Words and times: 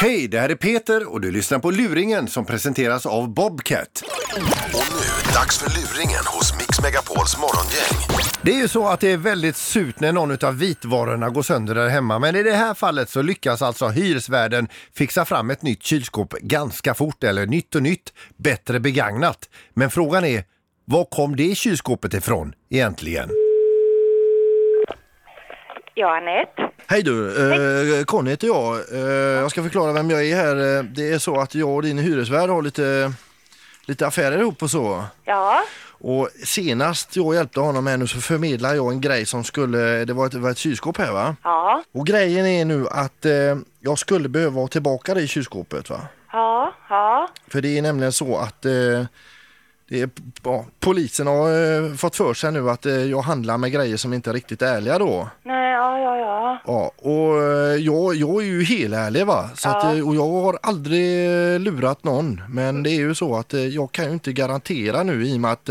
Hej, 0.00 0.28
det 0.28 0.40
här 0.40 0.48
är 0.48 0.54
Peter 0.54 1.12
och 1.12 1.20
du 1.20 1.30
lyssnar 1.30 1.58
på 1.58 1.70
Luringen 1.70 2.28
som 2.28 2.44
presenteras 2.44 3.06
av 3.06 3.34
Bobcat. 3.34 4.02
Och 4.74 4.84
nu, 4.90 5.32
dags 5.34 5.58
för 5.58 5.70
luringen 5.70 6.24
hos 6.26 6.54
Mix 6.54 6.82
Megapols 6.82 7.36
morgongäng. 7.38 8.18
Det 8.42 8.52
är 8.52 8.56
ju 8.56 8.68
så 8.68 8.88
att 8.88 9.00
det 9.00 9.12
är 9.12 9.16
väldigt 9.16 9.56
surt 9.56 10.00
när 10.00 10.12
någon 10.12 10.44
av 10.44 10.58
vitvarorna 10.58 11.30
går 11.30 11.42
sönder 11.42 11.74
där 11.74 11.88
hemma, 11.88 12.18
men 12.18 12.36
i 12.36 12.42
det 12.42 12.54
här 12.54 12.74
fallet 12.74 13.10
så 13.10 13.22
lyckas 13.22 13.62
alltså 13.62 13.88
hyresvärden 13.88 14.68
fixa 14.94 15.24
fram 15.24 15.50
ett 15.50 15.62
nytt 15.62 15.82
kylskåp 15.82 16.32
ganska 16.32 16.94
fort, 16.94 17.24
eller 17.24 17.46
nytt 17.46 17.74
och 17.74 17.82
nytt, 17.82 18.12
bättre 18.36 18.80
begagnat. 18.80 19.48
Men 19.74 19.90
frågan 19.90 20.24
är, 20.24 20.44
var 20.84 21.04
kom 21.04 21.36
det 21.36 21.54
kylskåpet 21.54 22.14
ifrån 22.14 22.52
egentligen? 22.70 23.30
Ja, 26.00 26.16
Anette. 26.16 26.70
Hej 26.86 27.02
du, 27.02 27.28
eh, 27.98 28.04
Conny 28.04 28.30
heter 28.30 28.46
jag. 28.46 28.92
Eh, 28.92 29.00
jag 29.40 29.50
ska 29.50 29.62
förklara 29.62 29.92
vem 29.92 30.10
jag 30.10 30.24
är 30.28 30.36
här. 30.36 30.76
Eh, 30.78 30.82
Det 30.84 31.12
är 31.12 31.18
så 31.18 31.40
att 31.40 31.54
jag 31.54 31.68
och 31.68 31.82
din 31.82 31.98
hyresvärd 31.98 32.50
har 32.50 32.62
lite, 32.62 33.12
lite 33.86 34.06
affärer 34.06 34.38
ihop 34.40 34.62
och 34.62 34.70
så. 34.70 35.04
Ja, 35.24 35.62
Och 36.00 36.28
senast 36.44 37.16
jag 37.16 37.34
hjälpte 37.34 37.60
honom 37.60 37.86
här 37.86 37.96
nu 37.96 38.06
så 38.06 38.20
förmedlade 38.20 38.76
jag 38.76 38.92
en 38.92 39.00
grej 39.00 39.26
som 39.26 39.44
skulle, 39.44 40.04
det 40.04 40.12
var 40.12 40.26
ett, 40.26 40.34
var 40.34 40.50
ett 40.50 40.58
kylskåp 40.58 40.96
här 40.98 41.12
va? 41.12 41.36
ja, 41.44 41.82
Och 41.92 42.06
grejen 42.06 42.46
är 42.46 42.64
nu 42.64 42.86
att 42.90 43.24
eh, 43.24 43.32
jag 43.80 43.98
skulle 43.98 44.28
behöva 44.28 44.60
ha 44.60 44.68
tillbaka 44.68 45.14
det 45.14 45.20
i 45.20 45.28
kylskåpet 45.28 45.90
va? 45.90 46.00
ja, 46.32 46.74
ja. 46.88 47.28
För 47.48 47.60
det 47.60 47.78
är 47.78 47.82
nämligen 47.82 48.12
så 48.12 48.38
att 48.38 48.64
eh, 48.64 49.04
det 49.88 50.00
är, 50.02 50.10
ja, 50.44 50.64
polisen 50.80 51.26
har 51.26 51.48
eh, 51.86 51.94
fått 51.94 52.16
för 52.16 52.34
sig 52.34 52.52
nu 52.52 52.70
att 52.70 52.86
eh, 52.86 52.92
jag 52.94 53.20
handlar 53.20 53.58
med 53.58 53.72
grejer 53.72 53.96
som 53.96 54.12
inte 54.12 54.30
är 54.30 54.34
riktigt 54.34 54.62
ärliga 54.62 54.98
då. 54.98 55.28
Nej, 55.42 55.72
ja, 55.72 55.98
ja, 55.98 56.16
ja. 56.18 56.58
Ja, 56.66 56.90
och 56.96 57.42
eh, 57.42 57.76
jag, 57.76 58.14
jag 58.14 58.42
är 58.42 58.46
ju 58.46 58.62
helärlig 58.64 59.26
va. 59.26 59.50
Så 59.54 59.68
att, 59.68 59.84
Ja. 59.84 59.94
eh, 59.96 60.08
och 60.08 60.14
jag 60.14 60.28
har 60.42 60.58
aldrig 60.62 61.26
eh, 61.54 61.60
lurat 61.60 62.04
någon. 62.04 62.42
Men 62.48 62.82
det 62.82 62.90
är 62.90 62.94
ju 63.00 63.14
så 63.14 63.36
att 63.36 63.54
eh, 63.54 63.60
jag 63.66 63.92
kan 63.92 64.04
ju 64.04 64.10
inte 64.10 64.32
garantera 64.32 65.02
nu 65.02 65.26
i 65.26 65.36
och 65.36 65.40
med 65.40 65.52
att 65.52 65.64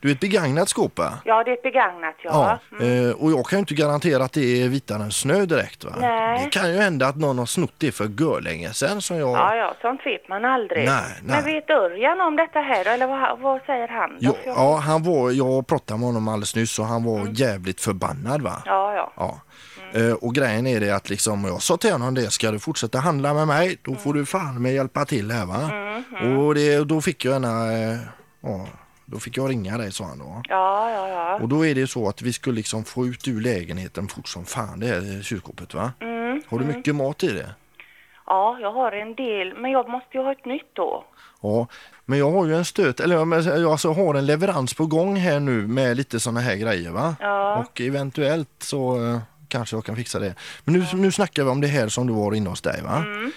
du 0.00 0.08
är 0.08 0.12
ett 0.12 0.20
begagnat 0.20 0.68
skåp 0.68 0.98
va? 0.98 1.12
Ja, 1.24 1.44
det 1.44 1.50
är 1.50 1.54
ett 1.54 1.62
begagnat, 1.62 2.14
ja. 2.24 2.58
Ja, 2.80 2.86
eh, 2.86 3.10
och 3.10 3.30
jag 3.30 3.46
kan 3.46 3.56
ju 3.56 3.60
inte 3.60 3.74
garantera 3.74 4.24
att 4.24 4.32
det 4.32 4.62
är 4.62 4.68
vitare 4.68 5.02
än 5.02 5.10
snö 5.10 5.44
direkt 5.46 5.84
va. 5.84 5.92
Nej. 6.00 6.44
Det 6.44 6.50
kan 6.60 6.72
ju 6.72 6.78
hända 6.78 7.06
att 7.06 7.16
någon 7.16 7.38
har 7.38 7.46
snott 7.46 7.74
det 7.78 7.92
för 7.92 8.04
görlänge 8.20 8.72
sedan 8.72 9.02
som 9.02 9.16
jag... 9.16 9.28
Ja, 9.30 9.56
ja, 9.56 9.74
sånt 9.82 10.00
vet 10.06 10.28
man 10.28 10.44
aldrig. 10.44 10.84
Nej, 10.86 11.02
nej. 11.22 11.36
Men 11.42 11.44
vet 11.44 11.70
Örjan 11.70 12.20
om 12.20 12.36
detta 12.36 12.58
här 12.60 12.88
eller 12.94 13.06
vad, 13.06 13.38
vad 13.40 13.61
säger 13.66 13.88
han? 13.88 14.10
För 14.18 14.24
jag- 14.24 14.36
ja, 14.56 14.76
han 14.76 15.02
var, 15.02 15.30
jag 15.30 15.66
pratade 15.66 15.98
med 16.00 16.06
honom 16.06 16.28
alldeles 16.28 16.54
nyss 16.56 16.78
och 16.78 16.84
han 16.86 17.04
var 17.04 17.28
jävligt 17.32 17.80
förbannad 17.80 18.42
va. 18.42 18.62
ja, 18.66 18.94
ja. 18.94 19.12
Ja. 19.16 19.38
Eh, 20.00 20.12
Och 20.12 20.34
grejen 20.34 20.66
är 20.66 20.80
det 20.80 20.90
att 20.90 21.10
liksom, 21.10 21.44
jag 21.44 21.62
sa 21.62 21.76
till 21.76 21.92
honom 21.92 22.14
det, 22.14 22.30
ska 22.30 22.50
du 22.50 22.58
fortsätta 22.58 22.98
handla 22.98 23.34
med 23.34 23.46
mig 23.46 23.78
då 23.82 23.94
får 23.94 24.14
du 24.14 24.26
fan 24.26 24.62
med 24.62 24.74
hjälpa 24.74 25.04
till 25.04 25.30
här 25.30 25.46
va. 25.46 25.70
Och 26.38 26.54
det, 26.54 26.84
då 26.84 27.00
fick 27.00 27.24
jag 27.24 27.36
ena, 27.36 27.72
eh, 27.72 27.96
ja, 28.42 28.66
då 29.06 29.18
fick 29.18 29.36
jag 29.36 29.50
ringa 29.50 29.78
dig 29.78 29.92
sa 29.92 30.04
han 30.04 30.18
då. 30.18 30.42
Ja, 30.48 30.90
ja, 30.90 31.08
ja. 31.08 31.34
Och 31.42 31.48
då 31.48 31.66
är 31.66 31.74
det 31.74 31.86
så 31.86 32.08
att 32.08 32.22
vi 32.22 32.32
skulle 32.32 32.56
liksom 32.56 32.84
få 32.84 33.06
ut 33.06 33.28
ur 33.28 33.40
lägenheten 33.40 34.08
fort 34.08 34.28
som 34.28 34.44
fan 34.44 34.80
det 34.80 34.86
här 34.86 35.22
kylskåpet 35.22 35.74
va. 35.74 35.92
Mm, 36.00 36.42
Har 36.48 36.58
du 36.58 36.64
mycket 36.64 36.94
mat 36.94 37.22
i 37.24 37.28
det? 37.32 37.54
Ja, 38.26 38.58
jag 38.60 38.72
har 38.72 38.92
en 38.92 39.14
del, 39.14 39.54
men 39.58 39.70
jag 39.70 39.88
måste 39.88 40.08
ju 40.16 40.22
ha 40.24 40.32
ett 40.32 40.44
nytt 40.44 40.70
då. 40.72 41.04
Ja, 41.42 41.66
men 42.04 42.18
jag 42.18 42.30
har 42.30 42.46
ju 42.46 42.56
en 42.56 42.64
stöt, 42.64 43.00
eller 43.00 43.16
ja, 43.16 43.40
jag 43.58 43.70
alltså 43.72 43.92
har 43.92 44.14
en 44.14 44.26
leverans 44.26 44.74
på 44.74 44.86
gång 44.86 45.16
här 45.16 45.40
nu 45.40 45.66
med 45.66 45.96
lite 45.96 46.20
sådana 46.20 46.40
här 46.40 46.56
grejer 46.56 46.90
va. 46.90 47.16
Ja. 47.20 47.56
Och 47.58 47.80
eventuellt 47.80 48.48
så 48.58 48.96
eh, 49.04 49.18
kanske 49.48 49.76
jag 49.76 49.84
kan 49.84 49.96
fixa 49.96 50.18
det. 50.18 50.34
Men 50.64 50.74
nu, 50.74 50.84
nu 50.94 51.12
snackar 51.12 51.44
vi 51.44 51.50
om 51.50 51.60
det 51.60 51.66
här 51.66 51.88
som 51.88 52.06
du 52.06 52.12
var 52.12 52.34
inne 52.34 52.50
hos 52.50 52.60
dig 52.60 52.82
va. 52.82 52.96
Mm, 52.96 53.32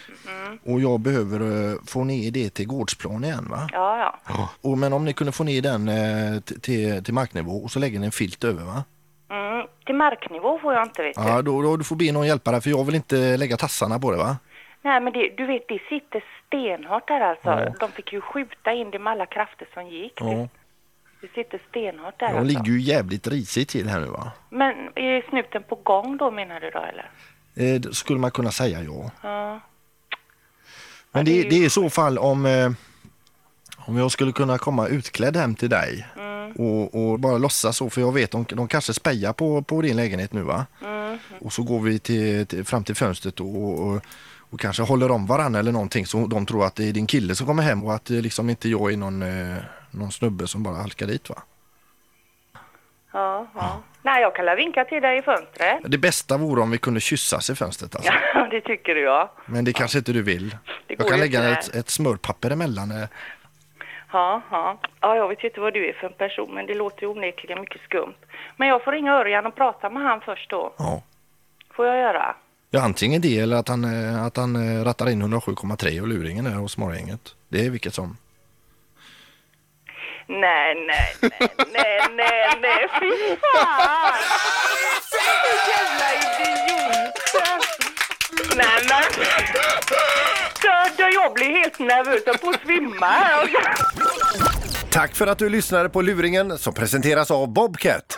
Och 0.63 0.81
jag 0.81 0.99
behöver 0.99 1.39
eh, 1.71 1.77
få 1.87 2.03
ner 2.03 2.31
det 2.31 2.49
till 2.49 2.67
gårdsplan 2.67 3.23
igen 3.23 3.47
va. 3.49 3.67
Ja, 3.71 4.13
ja. 4.27 4.49
Och, 4.61 4.77
men 4.77 4.93
om 4.93 5.05
ni 5.05 5.13
kunde 5.13 5.31
få 5.31 5.43
ner 5.43 5.61
den 5.61 5.87
eh, 5.87 6.39
t- 6.41 6.59
till, 6.61 7.03
till 7.03 7.13
marknivå 7.13 7.51
och 7.63 7.71
så 7.71 7.79
lägger 7.79 7.99
ni 7.99 8.05
en 8.05 8.11
filt 8.11 8.43
över 8.43 8.63
va. 8.63 8.83
Mm, 9.31 9.67
till 9.85 9.95
marknivå 9.95 10.59
får 10.59 10.73
jag 10.73 10.83
inte, 10.83 11.03
vet 11.03 11.15
du. 11.15 11.21
Ja, 11.21 11.41
då, 11.41 11.61
då 11.61 11.77
du 11.77 11.83
får 11.83 11.95
be 11.95 12.11
någon 12.11 12.27
hjälpa 12.27 12.51
dig 12.51 12.61
för 12.61 12.69
jag 12.69 12.83
vill 12.83 12.95
inte 12.95 13.37
lägga 13.37 13.57
tassarna 13.57 13.99
på 13.99 14.11
det 14.11 14.17
va. 14.17 14.37
Nej, 14.85 15.01
men 15.01 15.13
det, 15.13 15.29
du 15.37 15.45
vet, 15.45 15.67
det 15.67 15.79
sitter 15.89 16.23
stenhårt 16.47 17.07
där 17.07 17.21
alltså. 17.21 17.49
Ja. 17.49 17.73
De 17.79 17.91
fick 17.91 18.13
ju 18.13 18.21
skjuta 18.21 18.73
in 18.73 18.91
det 18.91 18.99
med 18.99 19.11
alla 19.11 19.25
krafter 19.25 19.67
som 19.73 19.87
gick. 19.87 20.13
Ja. 20.15 20.47
Det 21.21 21.27
sitter 21.35 21.61
stenhårt 21.69 22.19
där 22.19 22.25
Jag 22.27 22.37
alltså. 22.37 22.47
ligger 22.57 22.71
ju 22.71 22.81
jävligt 22.81 23.27
risigt 23.27 23.69
till 23.69 23.89
här 23.89 23.99
nu 23.99 24.05
va. 24.07 24.31
Men 24.49 24.75
är 24.95 25.29
snuten 25.29 25.63
på 25.63 25.75
gång 25.75 26.17
då 26.17 26.31
menar 26.31 26.59
du 26.59 26.69
då 26.69 26.79
eller? 26.79 27.09
Eh, 27.55 27.79
det 27.81 27.93
skulle 27.95 28.19
man 28.19 28.31
kunna 28.31 28.51
säga 28.51 28.81
ja. 28.83 29.11
Ja. 29.23 29.59
Men 31.11 31.25
det 31.25 31.31
är 31.31 31.35
det, 31.35 31.41
ju- 31.43 31.49
det 31.49 31.55
är 31.55 31.65
i 31.65 31.69
så 31.69 31.89
fall 31.89 32.17
om, 32.17 32.45
eh, 32.45 32.71
om 33.87 33.97
jag 33.97 34.11
skulle 34.11 34.31
kunna 34.31 34.57
komma 34.57 34.87
utklädd 34.87 35.35
hem 35.37 35.55
till 35.55 35.69
dig 35.69 36.05
Mm. 36.17 36.51
och, 36.51 36.95
och 37.11 37.19
bara 37.19 37.37
låtsas 37.37 37.77
så 37.77 37.89
för 37.89 38.01
jag 38.01 38.13
vet 38.13 38.31
de, 38.31 38.45
de 38.49 38.67
kanske 38.67 38.93
spejar 38.93 39.33
på, 39.33 39.61
på 39.61 39.81
din 39.81 39.95
lägenhet 39.95 40.33
nu 40.33 40.41
va? 40.41 40.65
Mm. 40.85 41.17
Och 41.41 41.53
så 41.53 41.63
går 41.63 41.79
vi 41.79 41.99
till, 41.99 42.47
till, 42.47 42.65
fram 42.65 42.83
till 42.83 42.95
fönstret 42.95 43.39
och, 43.39 43.79
och, 43.87 44.01
och 44.55 44.61
kanske 44.61 44.83
håller 44.83 45.11
om 45.11 45.25
varandra 45.27 45.59
eller 45.59 45.71
någonting 45.71 46.05
så 46.05 46.27
de 46.27 46.45
tror 46.45 46.65
att 46.65 46.75
det 46.75 46.89
är 46.89 46.93
din 46.93 47.07
kille 47.07 47.35
som 47.35 47.47
kommer 47.47 47.63
hem 47.63 47.83
och 47.83 47.93
att 47.93 48.05
det 48.05 48.21
liksom 48.21 48.49
inte 48.49 48.69
jag 48.69 48.93
är 48.93 48.97
någon, 48.97 49.21
eh, 49.21 49.57
någon 49.91 50.11
snubbe 50.11 50.47
som 50.47 50.63
bara 50.63 50.75
halkar 50.75 51.07
dit 51.07 51.29
va? 51.29 51.35
Ja, 53.13 53.47
ja. 53.55 53.81
Nej, 54.01 54.21
jag 54.21 54.35
kan 54.35 54.55
vinka 54.55 54.85
till 54.85 55.01
dig 55.01 55.17
i 55.17 55.21
fönstret. 55.21 55.79
Det 55.85 55.97
bästa 55.97 56.37
vore 56.37 56.61
om 56.61 56.71
vi 56.71 56.77
kunde 56.77 56.99
kyssas 56.99 57.49
i 57.49 57.55
fönstret 57.55 57.95
alltså. 57.95 58.11
Ja, 58.33 58.47
det 58.51 58.61
tycker 58.61 58.95
du 58.95 59.01
ja. 59.01 59.31
Men 59.45 59.65
det 59.65 59.73
kanske 59.73 59.97
inte 59.97 60.11
du 60.13 60.21
vill. 60.21 60.49
Det 60.87 60.95
Jag 60.97 61.07
kan 61.09 61.19
lägga 61.19 61.49
ett, 61.51 61.75
ett 61.75 61.89
smörpapper 61.89 62.51
emellan. 62.51 62.91
eh. 62.91 63.07
Ja, 64.13 64.41
ja. 64.51 64.77
Ja, 65.01 65.15
jag 65.15 65.27
vet 65.27 65.43
inte 65.43 65.59
vad 65.59 65.73
du 65.73 65.89
är 65.89 65.93
för 65.93 66.07
en 66.07 66.13
person, 66.13 66.53
men 66.53 66.65
det 66.65 66.73
låter 66.73 67.01
ju 67.01 67.07
onekligen 67.07 67.59
mycket 67.61 67.81
skumt. 67.81 68.15
Men 68.57 68.67
jag 68.67 68.83
får 68.83 68.91
ringa 68.91 69.13
Örjan 69.13 69.45
och 69.45 69.55
prata 69.55 69.89
med 69.89 70.03
han 70.03 70.21
först 70.21 70.49
då. 70.49 70.73
Ja. 70.77 71.03
Får 71.75 71.85
jag 71.85 71.97
göra? 71.97 72.35
Ja, 72.75 72.81
antingen 72.81 73.21
det 73.21 73.39
eller 73.39 73.55
att 73.55 73.67
han, 73.67 73.83
eh, 73.83 74.23
att 74.23 74.37
han 74.37 74.55
eh, 74.55 74.83
rattar 74.83 75.09
in 75.09 75.21
107,3 75.21 76.01
och 76.01 76.07
luringen 76.07 76.45
där 76.45 76.51
hos 76.51 76.77
morgongänget. 76.77 77.35
Det 77.49 77.65
är 77.65 77.69
vilket 77.69 77.93
som. 77.93 78.17
Nej, 80.27 80.75
nej, 80.87 81.15
nej, 81.21 81.49
nej, 81.73 82.01
nej, 82.15 82.49
nej, 82.61 82.87
fy 82.99 83.35
fan! 83.41 84.13
Jävla 85.67 86.09
idioter! 86.21 87.57
Nej, 88.55 88.87
men... 88.89 89.25
Så, 90.61 90.97
då 90.97 91.09
jag 91.13 91.33
blir 91.33 91.57
helt 91.59 91.79
nervös, 91.79 92.23
jag 92.25 92.39
får 92.39 92.65
svimma 92.65 93.05
här. 93.05 93.49
Tack 94.91 95.15
för 95.15 95.27
att 95.27 95.37
du 95.37 95.49
lyssnade 95.49 95.89
på 95.89 96.01
Luringen 96.01 96.57
som 96.57 96.73
presenteras 96.73 97.31
av 97.31 97.47
Bobcat. 97.47 98.17